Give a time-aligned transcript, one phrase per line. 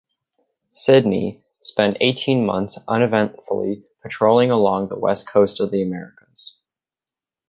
[0.71, 6.55] "Sydney" spent eighteen months uneventfully patrolling along the west coast of the Americas.